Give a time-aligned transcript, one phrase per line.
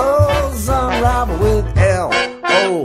[0.00, 2.10] unravel with L
[2.44, 2.84] O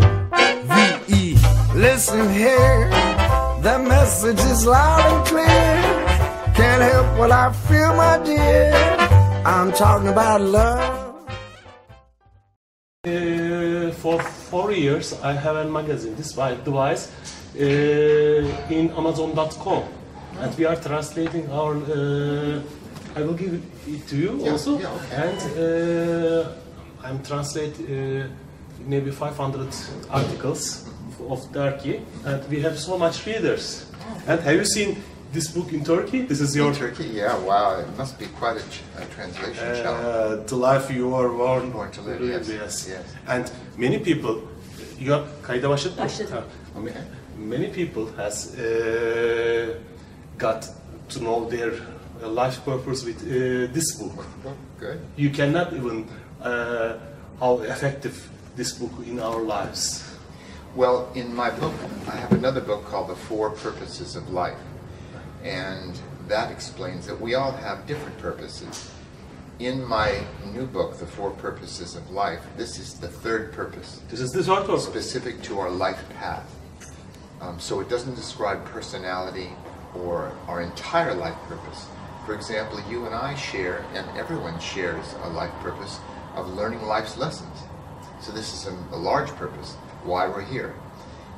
[0.73, 1.37] V E.
[1.75, 2.89] Listen here,
[3.61, 5.73] the message is loud and clear.
[6.55, 8.73] Can't help what I feel, my dear.
[9.45, 10.99] I'm talking about love.
[13.05, 17.11] Uh, for four years, I have a magazine, this wi- device,
[17.59, 19.83] uh, in Amazon.com,
[20.39, 21.75] and we are translating our.
[21.75, 22.61] Uh,
[23.15, 25.27] I will give it to you Yeah, also, yeah, okay.
[25.27, 26.49] and uh,
[27.03, 28.27] I'm translate uh,
[28.87, 29.67] maybe 500
[30.09, 30.89] articles
[31.29, 33.85] of Turkey, and we have so much readers.
[34.27, 34.97] And have you seen
[35.33, 36.21] this book in Turkey?
[36.21, 39.83] This is your In Turkey, yeah, wow, it must be quite a, ch- a translation
[39.83, 40.05] challenge.
[40.05, 43.03] uh, the life you are born, Born to live, yes, yes.
[43.27, 44.41] And many people,
[44.99, 46.03] you are kayda başladın mı?
[46.05, 46.43] Başladım.
[47.37, 49.75] Many people has uh,
[50.39, 50.63] got
[51.09, 51.71] to know their
[52.23, 54.25] uh, life purpose with uh, this book.
[54.43, 54.99] Well, good.
[55.17, 56.05] You cannot even
[56.43, 56.97] uh,
[57.39, 60.15] how effective this book in our lives.
[60.75, 61.73] Well, in my book,
[62.07, 64.57] I have another book called The Four Purposes of Life.
[65.43, 68.91] And that explains that we all have different purposes.
[69.59, 70.19] In my
[70.51, 74.43] new book, The Four Purposes of Life, this is the third purpose, This is the
[74.43, 74.85] third purpose.
[74.85, 76.49] specific to our life path.
[77.39, 79.49] Um, so it doesn't describe personality
[79.93, 81.87] or our entire life purpose.
[82.25, 85.99] For example, you and I share, and everyone shares, a life purpose
[86.35, 87.57] of learning life's lessons.
[88.21, 90.73] So this is a, a large purpose, why we're here.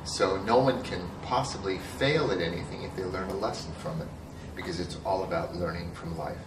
[0.04, 4.08] So no one can possibly fail at anything if they learn a lesson from it,
[4.54, 6.38] because it's all about learning from life.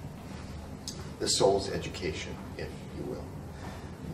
[1.20, 3.26] The soul's education, if you will.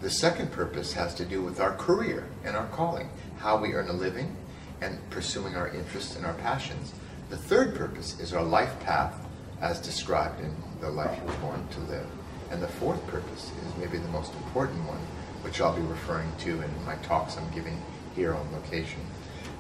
[0.02, 3.88] The second purpose has to do with our career and our calling, how we earn
[3.88, 4.36] a living
[4.82, 6.94] and pursuing our interests and our passions.
[7.30, 9.26] The third purpose is our life path
[9.62, 12.08] as described in the life you were born to live.
[12.52, 15.00] And the fourth purpose is maybe the most important one,
[15.44, 17.82] which I'll be referring to in my talks I'm giving
[18.16, 19.02] here on location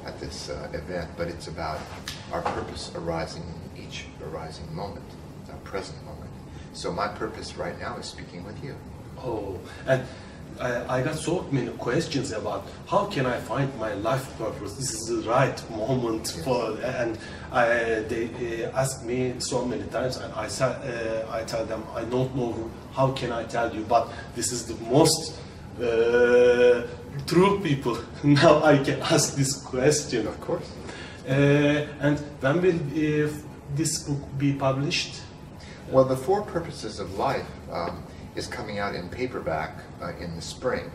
[0.05, 1.09] at this uh, event.
[1.17, 1.79] But it's about
[2.31, 5.05] our purpose arising in each arising moment,
[5.49, 6.31] our present moment.
[6.73, 8.75] So my purpose right now is speaking with you.
[9.19, 10.05] Oh, and
[10.59, 14.73] I, I got so many questions about how can I find my life purpose?
[14.75, 16.45] This is the right moment Yes.
[16.45, 17.17] for, and
[17.51, 17.65] I,
[18.07, 22.03] they uh, ask me so many times, and I say, uh, I tell them I
[22.05, 25.35] don't know how can I tell you, but this is the most
[25.81, 26.87] uh,
[27.27, 27.97] true people.
[28.23, 30.27] now I can ask this question.
[30.27, 30.69] Of course.
[31.27, 33.31] Uh, and when will uh,
[33.75, 35.21] this book be published?
[35.91, 38.03] Well, The Four Purposes of Life um,
[38.35, 40.91] is coming out in paperback uh, in the spring.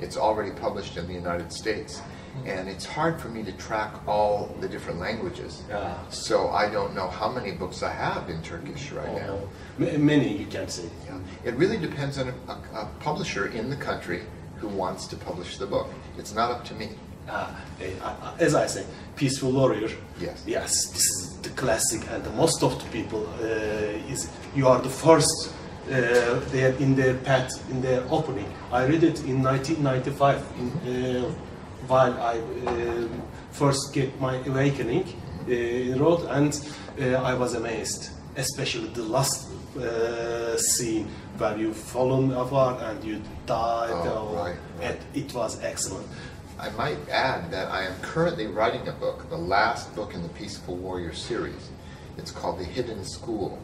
[0.00, 2.00] It's already published in the United States.
[2.46, 5.62] And it's hard for me to track all the different languages.
[6.10, 9.38] So I don't know how many books I have in Turkish right now.
[9.38, 10.88] Oh, ma- many, you can say.
[11.06, 11.18] Yeah.
[11.44, 14.22] It really depends on a, a, a publisher in the country
[14.56, 15.88] who wants to publish the book.
[16.18, 16.88] It's not up to me.
[17.28, 17.54] Uh,
[18.40, 18.84] as I say,
[19.14, 19.90] Peaceful Warrior.
[20.20, 20.42] Yes.
[20.44, 24.80] Yes, this is the classic, and the most of the people uh, is you are
[24.82, 25.52] the first.
[25.86, 28.50] Uh, they in their path in their opening.
[28.72, 31.30] I read it in 1995 in, uh,
[31.86, 33.08] while I uh,
[33.50, 35.04] first get my awakening
[35.46, 36.52] uh, in road, and
[37.00, 39.46] uh, I was amazed, especially the last
[39.76, 43.90] uh, scene where you fallen apart and you die.
[43.90, 44.98] Oh, or- right, right.
[45.14, 46.06] It was excellent.
[46.58, 50.28] I might add that I am currently writing a book, the last book in the
[50.30, 51.68] Peaceful Warrior series.
[52.16, 53.58] It's called The Hidden School,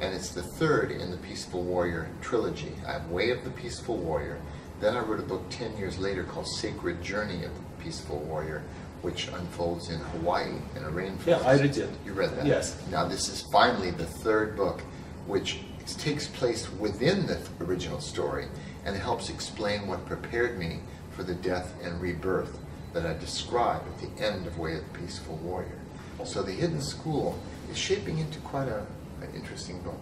[0.00, 2.72] and it's the third in the Peaceful Warrior trilogy.
[2.86, 4.40] I have Way of the Peaceful Warrior.
[4.80, 8.62] Then I wrote a book 10 years later called Sacred Journey of the Peaceful Warrior,
[9.02, 11.26] which unfolds in Hawaii in a rainforest.
[11.26, 11.90] Yeah, I read it.
[12.04, 12.46] You read that?
[12.46, 12.80] Yes.
[12.90, 14.80] Now, this is finally the third book,
[15.26, 15.60] which
[15.98, 18.46] takes place within the original story
[18.84, 20.80] and helps explain what prepared me
[21.10, 22.58] for the death and rebirth
[22.92, 25.78] that I describe at the end of Way of the Peaceful Warrior.
[26.18, 26.24] Oh.
[26.24, 27.38] So, The Hidden School
[27.70, 28.86] is shaping into quite a,
[29.22, 30.00] an interesting book.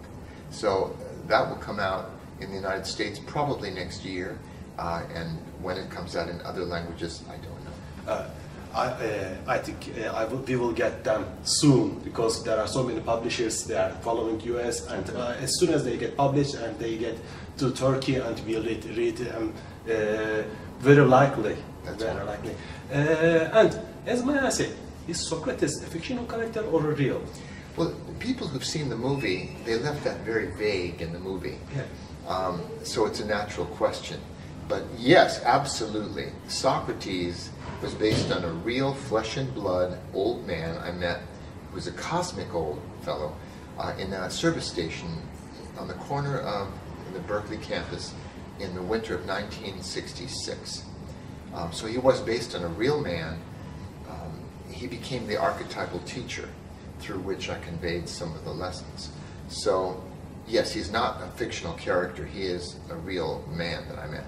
[0.49, 4.37] So, uh, that will come out in the United States probably next year,
[4.77, 8.11] uh, and when it comes out in other languages, I don't know.
[8.11, 8.29] Uh,
[8.73, 12.67] I, uh, I think uh, I will, we will get them soon because there are
[12.67, 16.55] so many publishers that are following US and uh, as soon as they get published
[16.55, 17.17] and they get
[17.57, 19.53] to Turkey and we read, read um,
[19.89, 20.43] Uh,
[20.79, 21.55] very likely.
[21.83, 22.27] That's very right.
[22.27, 22.55] likely.
[22.93, 24.69] Uh, and as may I say,
[25.07, 27.21] is Socrates a fictional character or a real?
[27.77, 31.57] Well, people who've seen the movie, they left that very vague in the movie.
[31.73, 31.85] Yeah.
[32.27, 34.19] Um, so it's a natural question.
[34.67, 36.31] But yes, absolutely.
[36.47, 37.49] Socrates
[37.81, 41.21] was based on a real flesh and blood old man I met
[41.69, 43.35] who was a cosmic old fellow
[43.77, 45.09] uh, in a service station
[45.77, 46.67] on the corner of
[47.13, 48.13] the Berkeley campus
[48.59, 50.85] in the winter of 1966.
[51.53, 53.39] Um, so he was based on a real man.
[54.09, 54.39] Um,
[54.69, 56.47] he became the archetypal teacher
[57.01, 59.09] through which I conveyed some of the lessons.
[59.49, 60.01] So,
[60.47, 62.25] yes, he's not a fictional character.
[62.25, 64.23] He is a real man that I met.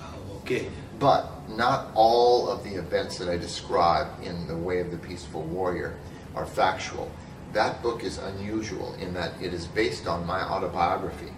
[0.00, 0.68] Ah, okay.
[0.98, 5.42] But not all of the events that I describe in The Way of the Peaceful
[5.42, 5.96] Warrior
[6.34, 7.10] are factual.
[7.52, 11.32] That book is unusual in that it is based on my autobiography.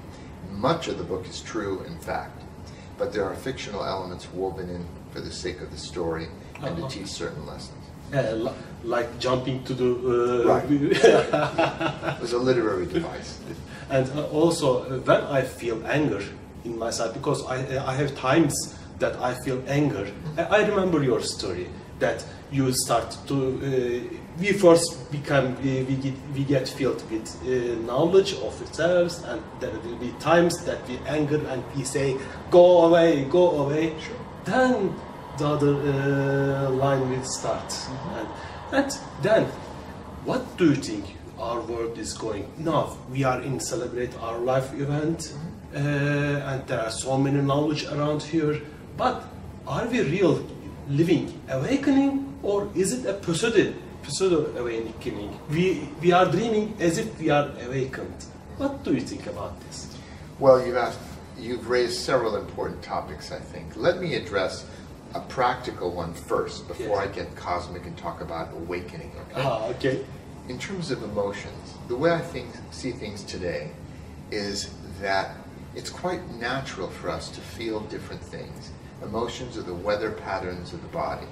[0.51, 2.43] Much of the book is true, in fact,
[2.99, 6.27] but there are fictional elements woven in for the sake of the story
[6.57, 6.89] and to Uh-huh.
[6.89, 7.80] teach certain lessons.
[8.13, 8.53] Uh,
[8.83, 9.91] like jumping to the
[10.45, 10.65] uh, Right.
[12.17, 13.39] It was a literary device.
[13.91, 16.23] and uh, also uh, when I feel anger
[16.65, 17.59] in myself because I
[17.91, 18.55] I have times
[18.99, 20.07] that I feel anger.
[20.37, 21.67] I, remember your story
[21.99, 27.27] that you start to uh, we first become we, we get we get filled with
[27.43, 27.47] uh,
[27.87, 32.17] knowledge of ourselves and there will be times that we anger and we say
[32.51, 33.93] go away go away
[34.45, 34.95] then
[35.39, 37.75] the other uh, line will start.
[38.17, 38.29] And,
[38.73, 39.45] and then
[40.25, 42.53] what do you think our world is going?
[42.59, 45.35] Now we are in celebrate our life event
[45.75, 48.61] uh, and there are so many knowledge around here
[48.97, 49.25] but
[49.67, 50.45] are we real
[50.89, 53.73] living awakening or is it a pseudo
[54.09, 55.39] pseudo awakening?
[55.51, 58.25] We we are dreaming as if we are awakened.
[58.59, 59.97] What do you think about this?
[60.39, 60.99] Well, you've asked,
[61.39, 63.77] you've raised several important topics, I think.
[63.77, 64.67] Let me address
[65.15, 66.99] a practical one first before Yes.
[66.99, 69.13] I get cosmic and talk about awakening.
[69.31, 69.43] Okay?
[69.43, 70.05] ah okay
[70.49, 73.71] In terms of emotions, the way I think see things today
[74.31, 74.71] is
[75.01, 75.37] that
[75.75, 78.71] it's quite natural for us to feel different things.
[79.03, 81.27] Emotions are the weather patterns of the body.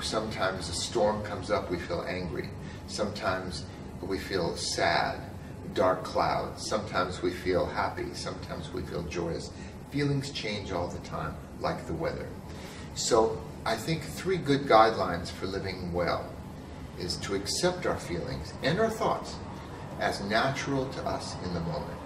[0.00, 2.48] Sometimes a storm comes up, we feel angry.
[2.86, 3.64] Sometimes
[4.00, 5.20] we feel sad,
[5.74, 6.66] dark clouds.
[6.68, 8.06] Sometimes we feel happy.
[8.14, 9.50] Sometimes we feel joyous.
[9.90, 12.28] Feelings change all the time, like the weather.
[12.94, 16.28] So I think three good guidelines for living well
[16.98, 19.36] is to accept our feelings and our thoughts
[20.00, 21.98] as natural to us in the moment.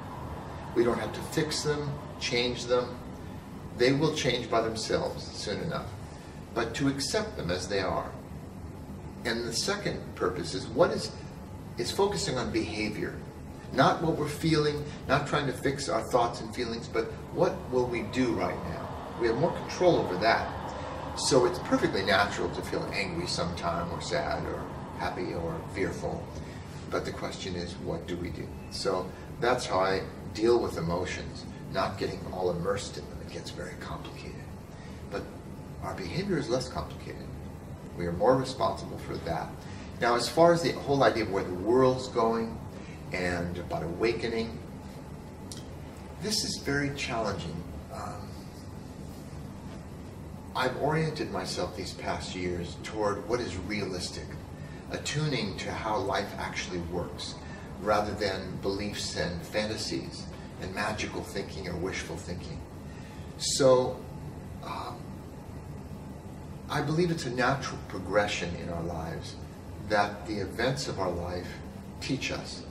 [0.74, 1.90] We don't have to fix them,
[2.20, 2.96] change them.
[3.78, 5.86] They will change by themselves soon enough.
[6.54, 8.10] But to accept them as they are.
[9.24, 11.10] And the second purpose is what is
[11.78, 13.14] is focusing on behavior.
[13.72, 17.04] Not what we're feeling, not trying to fix our thoughts and feelings, but
[17.34, 18.88] what will we do right now?
[19.20, 20.48] We have more control over that.
[21.16, 24.62] So it's perfectly natural to feel angry sometime or sad or
[24.98, 26.22] happy or fearful.
[26.90, 28.46] But the question is, what do we do?
[28.70, 29.10] So
[29.40, 30.02] that's how I
[30.34, 33.18] deal with emotions, not getting all immersed in them.
[33.26, 34.34] It gets very complicated.
[35.10, 35.22] But
[35.82, 37.26] our behavior is less complicated.
[37.96, 39.48] We are more responsible for that.
[40.00, 42.58] Now, as far as the whole idea of where the world's going
[43.12, 44.58] and about awakening,
[46.20, 47.56] this is very challenging.
[50.56, 54.24] I've oriented myself these past years toward what is realistic,
[54.90, 57.34] attuning to how life actually works,
[57.82, 60.24] rather than beliefs and fantasies
[60.62, 62.58] and magical thinking or wishful thinking.
[63.36, 64.00] So,
[64.64, 64.98] um,
[66.70, 69.36] I believe it's a natural progression in our lives
[69.90, 71.48] that the events of our life
[72.00, 72.62] teach us.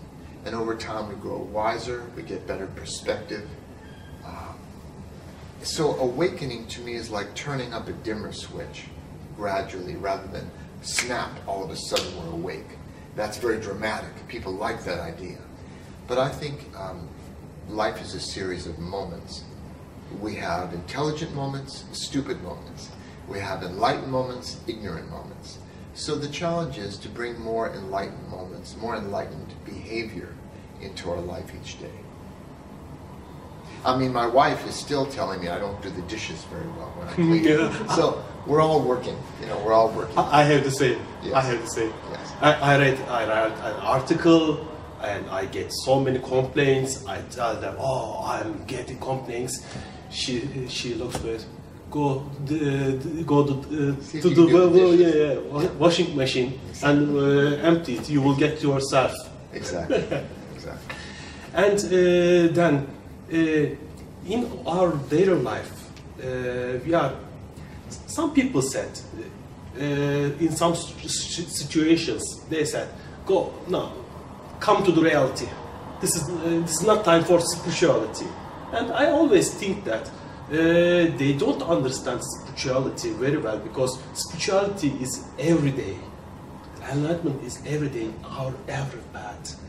[0.43, 3.47] And over time, we grow wiser, we get better perspective.
[5.65, 8.83] So, awakening to me is like turning up a dimmer switch
[9.35, 10.51] gradually rather than
[10.83, 12.77] snap all of a sudden we're awake.
[13.15, 14.27] That's very dramatic.
[14.27, 15.39] People like that idea.
[16.07, 17.09] But I think um,
[17.67, 19.43] life is a series of moments.
[20.21, 22.91] We have intelligent moments, stupid moments.
[23.27, 25.57] We have enlightened moments, ignorant moments.
[25.95, 30.29] So the challenge is to bring more enlightened moments, more enlightened behavior
[30.79, 32.04] into our life each day.
[33.85, 36.91] I mean, my wife is still telling me I don't do the dishes very well
[36.97, 37.43] when I clean.
[37.43, 37.95] Yeah.
[37.95, 39.17] So we're all working.
[39.41, 40.17] You know, we're all working.
[40.17, 40.99] I have the same.
[41.23, 41.33] Yes.
[41.35, 41.93] I have the same.
[42.11, 42.33] Yes.
[42.41, 44.67] I, I read I read an article
[45.01, 47.05] and I get so many complaints.
[47.05, 49.63] I tell them, oh, I'm getting complaints.
[50.09, 51.45] She she looks at.
[51.91, 55.63] Go the, the- go to, uh, See to the well, yeah, dishes.
[55.63, 58.09] yeah, washing machine and uh, empty it.
[58.09, 59.13] You will get yourself.
[59.53, 59.97] Exactly.
[60.55, 60.95] exactly.
[61.53, 62.87] And uh, then,
[63.29, 65.71] in our daily life,
[66.19, 67.13] uh, uh, we are.
[68.07, 68.89] Some people said
[69.77, 72.87] uh, in some situations they said,
[73.25, 73.91] "Go no,
[74.59, 75.47] come to the reality.
[76.01, 78.27] This is uh, this is not time for spirituality."
[78.73, 80.51] And I always think that uh,
[81.17, 85.97] they don't understand spirituality very well because spirituality is every day.
[86.91, 89.59] Enlightenment is every day our every path.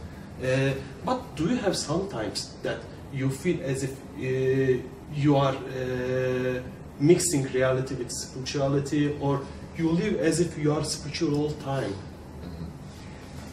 [0.42, 0.72] Uh,
[1.04, 2.78] but do you have sometimes that
[3.16, 4.82] you feel as if uh,
[5.14, 6.62] you are uh,
[7.00, 9.40] mixing reality with spirituality, or
[9.76, 11.94] you live as if you are spiritual all time?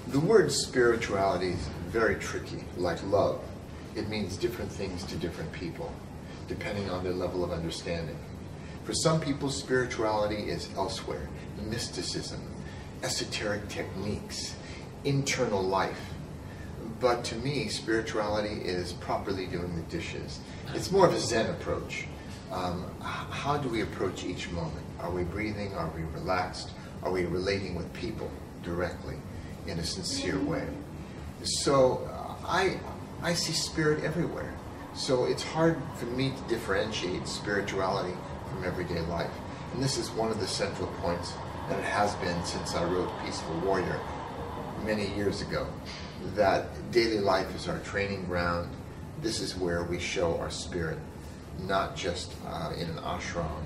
[0.08, 3.42] The word spirituality is very tricky, like love.
[3.96, 5.92] It means different things to different people,
[6.48, 8.18] depending on their level of understanding.
[8.84, 11.30] For some people, spirituality is elsewhere
[11.70, 12.42] mysticism,
[13.02, 14.56] esoteric techniques,
[15.04, 16.14] internal life.
[17.04, 20.40] But to me, spirituality is properly doing the dishes.
[20.74, 22.06] It's more of a Zen approach.
[22.50, 24.86] Um, how do we approach each moment?
[25.02, 25.74] Are we breathing?
[25.74, 26.70] Are we relaxed?
[27.04, 28.32] Are we relating with people
[28.64, 29.18] directly
[29.68, 30.66] in a sincere way?
[31.44, 32.80] So uh, I,
[33.22, 34.54] I see spirit everywhere.
[34.96, 38.16] So it's hard for me to differentiate spirituality
[38.50, 39.34] from everyday life.
[39.74, 41.34] And this is one of the central points
[41.68, 44.00] that it has been since I wrote Peaceful Warrior
[44.86, 45.68] many years ago.
[46.36, 48.70] That daily life is our training ground.
[49.22, 51.00] This is where we show our spirit,
[51.62, 53.64] not just uh, in an ashram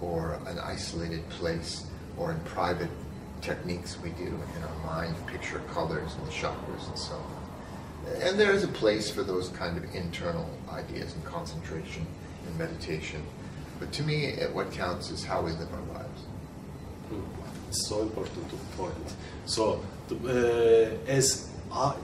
[0.00, 2.90] or an isolated place or in private
[3.40, 8.22] techniques we do in our mind, picture colors and the chakras and so on.
[8.22, 12.06] And there is a place for those kind of internal ideas and concentration
[12.46, 13.22] and meditation.
[13.78, 16.22] But to me, what counts is how we live our lives.
[17.68, 18.94] It's so important to point.
[19.46, 21.96] So, uh, as our,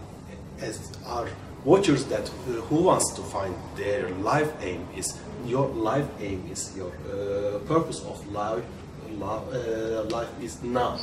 [0.61, 1.29] as our
[1.65, 6.77] watchers that uh, who wants to find their life aim is your life aim is
[6.77, 8.65] your uh, purpose of life.
[9.19, 10.99] Life, uh, life is now,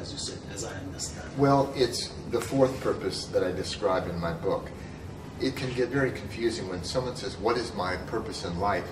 [0.00, 1.28] as you said, as I understand.
[1.36, 4.70] Well, it's the fourth purpose that I describe in my book.
[5.38, 8.88] It can get very confusing when someone says, What is my purpose in life?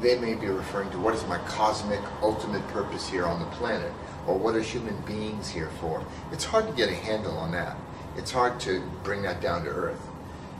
[0.00, 3.92] They may be referring to what is my cosmic ultimate purpose here on the planet,
[4.26, 6.04] or what are human beings here for?
[6.32, 7.76] It's hard to get a handle on that.
[8.16, 10.00] It's hard to bring that down to earth.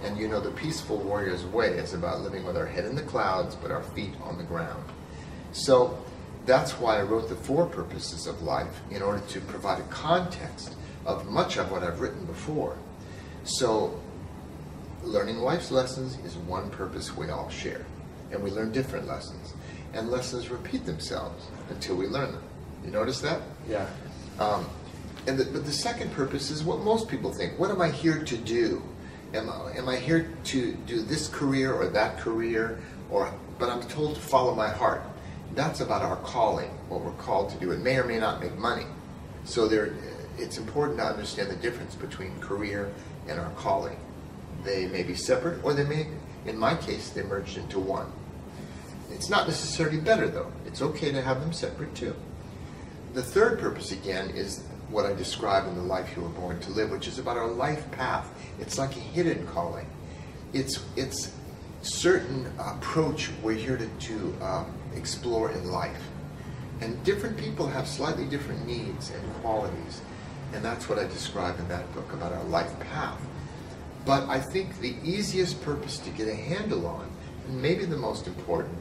[0.03, 3.03] And you know, the peaceful warrior's way is about living with our head in the
[3.03, 4.85] clouds but our feet on the ground.
[5.53, 5.99] So
[6.45, 10.75] that's why I wrote the four purposes of life in order to provide a context
[11.05, 12.77] of much of what I've written before.
[13.45, 14.01] So
[15.03, 17.87] learning life's lessons is one purpose we all share.
[18.37, 19.55] And we learn different lessons.
[19.95, 22.43] And lessons repeat themselves until we learn them.
[22.85, 23.41] You notice that?
[23.67, 23.89] Yeah.
[24.39, 24.69] Um,
[25.27, 27.59] and the, but the second purpose is what most people think.
[27.59, 28.83] What am I here to do?
[29.33, 32.79] Am I, am I here to do this career or that career?
[33.11, 35.03] Or but I'm told to follow my heart.
[35.55, 37.71] That's about our calling, what we're called to do.
[37.71, 38.85] It may or may not make money.
[39.45, 39.95] So there,
[40.37, 42.93] it's important to understand the difference between career
[43.29, 43.97] and our calling.
[44.63, 46.09] They may be separate, or they may,
[46.45, 48.13] in my case, they merged into one.
[49.11, 50.53] It's not necessarily better though.
[50.67, 52.15] It's okay to have them separate too.
[53.15, 56.71] The third purpose, again, is what I describe in The Life You Were Born to
[56.71, 58.31] Live, which is about our life path.
[58.61, 59.87] It's like a hidden calling.
[60.53, 61.33] It's, it's
[61.83, 66.03] certain approach we're here to, to um, explore in life.
[66.81, 70.03] And different people have slightly different needs and qualities.
[70.53, 73.21] And that's what I describe in that book about our life path.
[74.05, 77.11] But I think the easiest purpose to get a handle on,
[77.49, 78.79] and maybe the most important,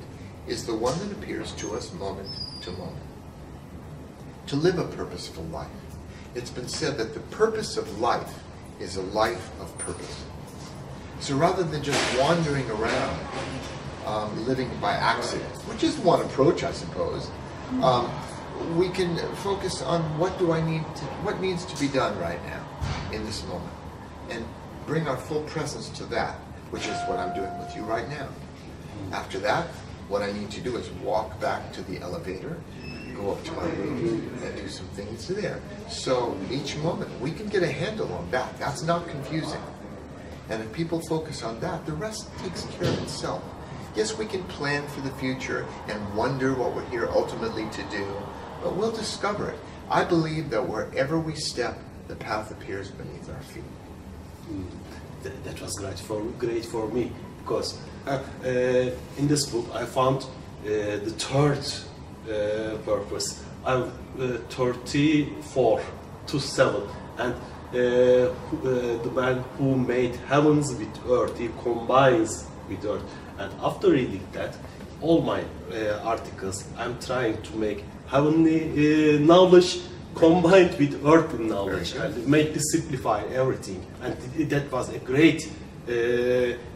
[0.47, 2.29] is the one that appears to us moment
[2.61, 3.05] to moment
[4.47, 5.67] to live a purposeful life.
[6.35, 8.43] It's been said that the purpose of life
[8.79, 10.23] is a life of purpose.
[11.19, 13.19] So rather than just wandering around,
[14.05, 17.29] um, living by accident, which is one approach, I suppose,
[17.81, 18.11] um,
[18.75, 22.43] we can focus on what do I need to, what needs to be done right
[22.45, 22.63] now
[23.11, 23.73] in this moment,
[24.29, 24.45] and
[24.85, 26.35] bring our full presence to that,
[26.69, 28.27] which is what I'm doing with you right now.
[29.11, 29.67] After that,
[30.07, 32.57] what I need to do is walk back to the elevator,
[33.15, 35.59] go up to my room, and do some things there.
[35.89, 38.57] So each moment, we can get a handle on that.
[38.59, 39.61] That's not confusing.
[40.49, 43.43] And if people focus on that, the rest takes care of itself.
[43.95, 48.05] Yes, we can plan for the future and wonder what we're here ultimately to do,
[48.61, 49.59] but we'll discover it.
[49.89, 53.63] I believe that wherever we step, the path appears beneath our feet.
[54.47, 54.63] Hmm.
[55.23, 57.11] Th- that was great for great for me
[57.45, 58.47] because uh, uh,
[59.17, 60.27] in this book I found uh,
[60.65, 61.63] the third
[62.27, 63.43] uh, purpose.
[63.63, 65.81] I'm uh, 34
[66.27, 66.81] to 7
[67.17, 68.33] and uh, uh,
[69.03, 73.03] the man who made heavens with earth he combines with earth
[73.37, 74.55] and after reading that
[75.01, 78.59] all my uh, articles, I'm trying to make heavenly
[79.15, 79.79] uh, knowledge
[80.15, 83.85] combined with earthly knowledge and make this simplify everything.
[84.01, 85.51] And th- that was a great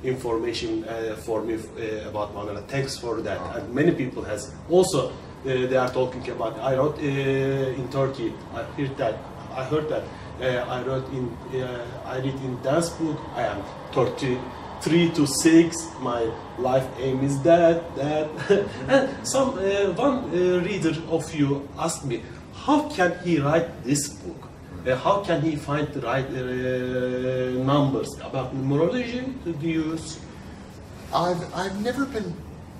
[0.03, 2.65] information uh, for me uh, about Manala.
[2.67, 3.39] Thanks for that.
[3.55, 5.11] And many people has also
[5.45, 6.59] uh, they are talking about.
[6.59, 8.33] I wrote uh, in Turkey.
[8.53, 9.15] I heard that.
[9.55, 10.03] I heard that.
[10.41, 11.29] Uh, I wrote in.
[11.53, 13.17] Uh, I read in dance book.
[13.35, 13.63] I am
[13.93, 15.87] 33 to 6.
[16.01, 18.29] My life aim is that that.
[18.89, 22.21] and some uh, one uh, reader of you asked me,
[22.53, 24.48] how can he write this book?
[24.87, 29.33] Uh, how can he find the right uh, numbers about numerology?
[29.61, 30.19] You use?
[31.13, 32.33] I've, I've never been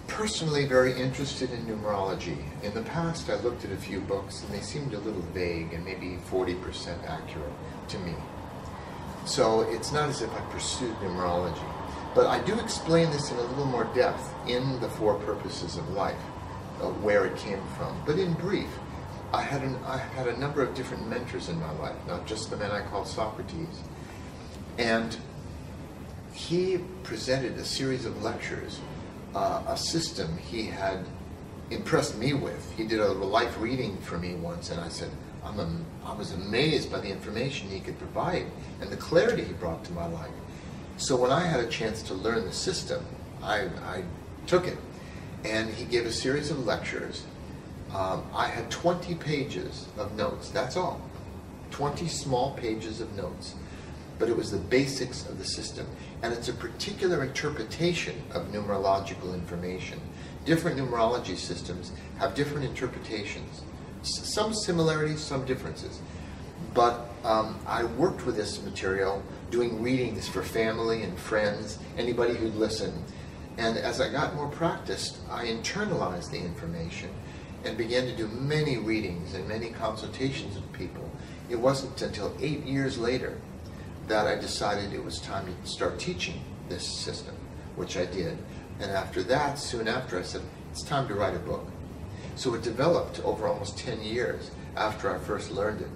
[0.08, 2.38] personally very interested in numerology.
[2.63, 5.74] In the past, I looked at a few books and they seemed a little vague
[5.74, 7.51] and maybe 40% accurate
[7.89, 8.15] to me.
[9.25, 11.70] So it's not as if I pursued numerology.
[12.15, 15.89] But I do explain this in a little more depth in the Four Purposes of
[15.91, 16.15] Life,
[16.82, 18.01] uh, where it came from.
[18.06, 18.70] But in brief,
[19.31, 22.50] I had, an, I had a number of different mentors in my life, not just
[22.50, 23.83] the man I called Socrates.
[24.77, 25.15] And
[26.33, 28.79] he presented a series of lectures,
[29.36, 31.05] uh, a system he had
[31.69, 32.74] impressed me with.
[32.75, 35.12] He did a life reading for me once, and I said,
[35.43, 38.48] I'm am- I was amazed by the information he could provide
[38.81, 40.31] and the clarity he brought to my life.
[40.98, 43.05] So when I had a chance to learn the system,
[43.43, 44.03] I, I
[44.48, 44.77] took it.
[45.45, 47.24] And he gave a series of lectures.
[47.93, 51.01] Um, I had 20 pages of notes, that's all.
[51.72, 53.55] 20 small pages of notes
[54.19, 55.88] but it was the basics of the system.
[56.22, 60.00] And it's a particular interpretation of numerological information.
[60.46, 63.62] Different numerology systems have different interpretations,
[64.01, 66.01] S- some similarities, some differences.
[66.74, 72.55] But um, I worked with this material, doing readings for family and friends, anybody who'd
[72.55, 72.93] listen.
[73.58, 77.10] And as I got more practiced, I internalized the information
[77.63, 81.09] and began to do many readings and many consultations with people.
[81.50, 83.37] It wasn't until eight years later
[84.07, 87.35] that I decided it was time to start teaching this system,
[87.75, 88.37] which I did.
[88.79, 90.41] And after that, soon after, I said,
[90.72, 91.67] it's time to write a book.
[92.35, 95.89] So it developed over almost 10 years after I first learned it.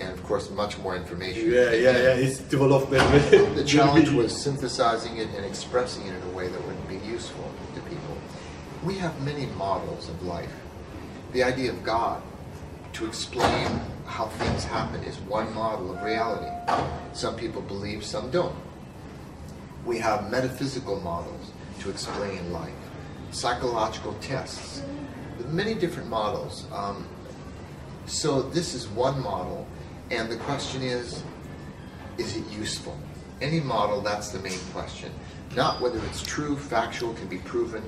[0.00, 1.50] And of course, much more information.
[1.50, 2.24] Yeah, yeah, yeah.
[2.24, 2.90] It's developed.
[2.90, 7.48] The challenge was synthesizing it and expressing it in a way that would be useful
[7.74, 8.16] to people.
[8.82, 10.52] We have many models of life.
[11.34, 12.22] The idea of God
[12.92, 16.46] to explain how things happen is one model of reality.
[17.12, 18.54] Some people believe, some don't.
[19.84, 22.70] We have metaphysical models to explain life,
[23.32, 24.84] psychological tests,
[25.48, 26.66] many different models.
[26.72, 27.08] Um,
[28.06, 29.66] so this is one model,
[30.12, 31.24] and the question is,
[32.16, 32.96] is it useful?
[33.40, 35.10] Any model, that's the main question.
[35.56, 37.82] Not whether it's true, factual, can be proven,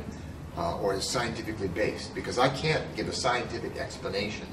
[0.56, 4.46] uh, or is scientifically based, because I can't give a scientific explanation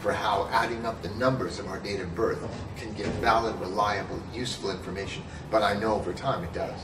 [0.00, 4.22] for how adding up the numbers of our date of birth can give valid, reliable,
[4.32, 6.80] useful information, but I know over time it does.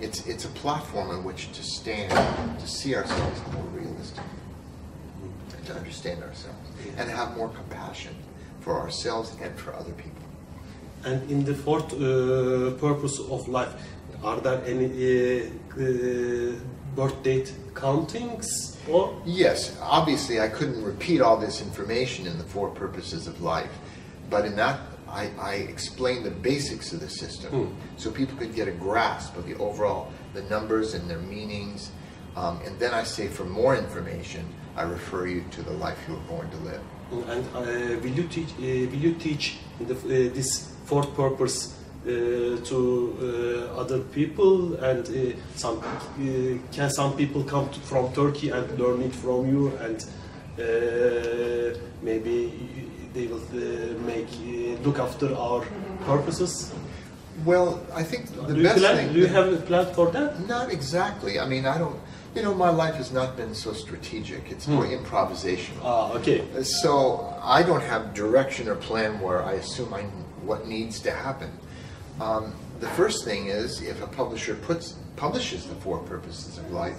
[0.00, 2.10] It's, it's a platform on which to stand,
[2.58, 4.24] to see ourselves more realistic,
[5.56, 8.16] and to understand ourselves, and have more compassion
[8.60, 10.24] for ourselves and for other people.
[11.04, 13.72] And in the fourth uh, purpose of life,
[14.24, 15.46] are there any uh,
[15.80, 16.54] uh,
[16.94, 19.20] birth date countings or?
[19.24, 23.72] Yes, obviously I couldn't repeat all this information in the four purposes of life,
[24.30, 28.66] but in that I, I explained the basics of the system so people could get
[28.66, 31.90] a grasp of the overall, the numbers and their meanings.
[32.34, 36.14] Um, and then I say for more information, I refer you to the life you
[36.14, 36.80] were born to live.
[37.28, 38.48] And uh, will you teach?
[38.52, 44.74] Uh, will you teach the, uh, this fourth purpose to uh, other people?
[44.76, 49.48] And uh, some uh, can some people come to, from Turkey and learn it from
[49.48, 49.68] you?
[49.78, 50.04] And
[50.58, 52.52] uh, maybe
[53.14, 55.64] they will uh, make uh, look after our
[56.04, 56.72] purposes.
[57.44, 59.12] Well, I think the do best plan, thing.
[59.14, 60.46] Do you have a plan for that?
[60.46, 61.40] Not exactly.
[61.40, 61.98] I mean, I don't.
[62.34, 64.50] You know, my life has not been so strategic.
[64.50, 65.80] It's more improvisational.
[65.82, 66.42] Ah, okay.
[66.62, 70.02] So I don't have direction or plan where I assume I
[70.42, 71.50] what needs to happen.
[72.22, 76.96] Um, the first thing is if a publisher puts publishes the four purposes of life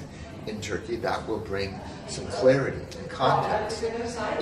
[0.47, 3.85] in Turkey, that will bring some clarity and context.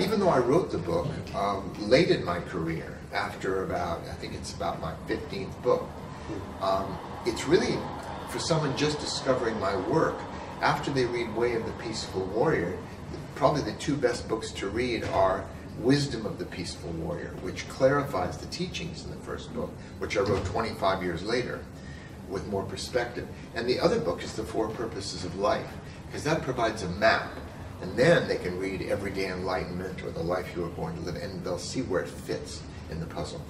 [0.00, 4.34] Even though I wrote the book um, late in my career, after about I think
[4.34, 5.88] it's about my 15th book,
[6.60, 7.78] um, it's really
[8.30, 10.18] for someone just discovering my work.
[10.62, 12.76] After they read Way of the Peaceful Warrior,
[13.36, 15.44] probably the two best books to read are
[15.78, 20.20] Wisdom of the Peaceful Warrior, which clarifies the teachings in the first book, which I
[20.20, 21.60] wrote 25 years later
[22.28, 23.28] with more perspective.
[23.54, 25.66] And the other book is The Four Purposes of Life,
[26.06, 27.30] because that provides a map.
[27.80, 31.16] And then they can read Everyday Enlightenment or The Life You Were Born to Live,
[31.16, 33.40] and they'll see where it fits in the puzzle.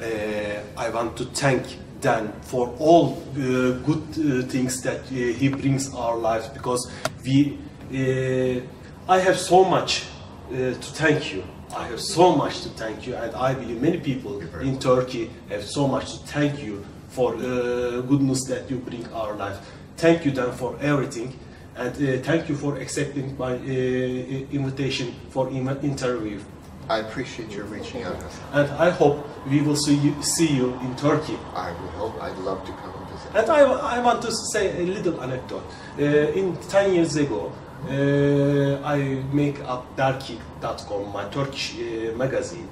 [0.00, 5.48] Uh, I want to thank Dan for all uh, good uh, things that uh, he
[5.48, 6.90] brings our lives because
[7.24, 7.58] we,
[7.92, 8.60] uh,
[9.08, 10.04] I have so much
[10.50, 11.44] to thank you.
[11.76, 15.64] I have so much to thank you, and I believe many people in Turkey have
[15.64, 19.58] so much to thank you for uh, goodness that you bring our life.
[19.96, 21.38] Thank you, Dan, for everything,
[21.76, 26.40] and uh, thank you for accepting my uh, invitation for interview.
[26.88, 28.16] I appreciate your reaching out.
[28.52, 31.38] And I hope we will see you, see you in Turkey.
[31.54, 33.34] I would hope, I'd love to come and visit.
[33.34, 33.60] And I,
[33.96, 35.64] I want to say a little anecdote.
[35.98, 42.68] Uh, in 10 years ago, uh, I make up Darky.com, my Turkish uh, magazine,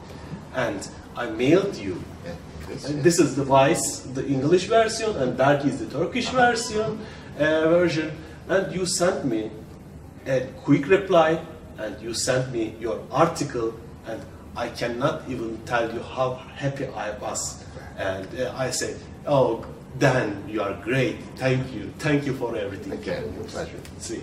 [0.55, 2.03] and I mailed you.
[2.25, 2.35] Yeah,
[2.87, 7.01] And this is the Vice, the English version, and Darky is the Turkish version,
[7.39, 8.17] uh, version.
[8.49, 9.51] And you sent me
[10.27, 11.41] a quick reply,
[11.79, 13.75] and you sent me your article,
[14.07, 14.21] and
[14.57, 17.65] I cannot even tell you how happy I was.
[17.99, 18.97] And uh, I said,
[19.27, 19.65] "Oh,
[19.99, 21.17] Dan, you are great.
[21.37, 21.93] Thank you.
[21.99, 23.81] Thank you for everything." Again, a pleasure.
[23.99, 24.23] See.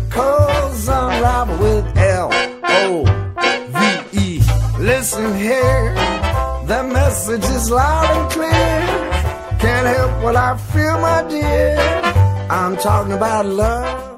[0.87, 2.29] unravel with L
[2.63, 3.03] O
[3.75, 4.41] V E.
[4.79, 5.93] Listen here,
[6.65, 9.59] the message is loud and clear.
[9.59, 11.77] Can't help what I feel, my dear.
[12.49, 14.10] I'm talking about love.